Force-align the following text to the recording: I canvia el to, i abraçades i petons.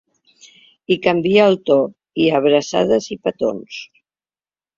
I 0.95 0.95
canvia 1.03 1.45
el 1.49 1.57
to, 1.71 1.77
i 2.25 2.25
abraçades 2.41 3.11
i 3.17 3.19
petons. 3.29 3.79